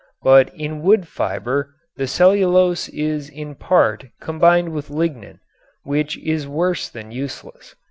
[0.23, 5.39] But in wood fiber the cellulose is in part combined with lignin,
[5.83, 7.75] which is worse than useless.